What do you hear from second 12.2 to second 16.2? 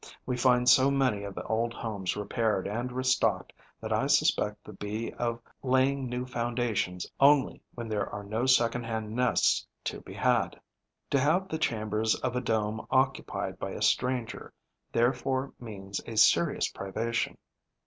a dome occupied by a stranger therefore means a